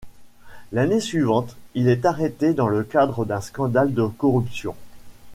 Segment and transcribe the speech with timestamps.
[0.71, 4.75] L'année suivante, il est arrêté dans le cadre d'un scandale de corruption.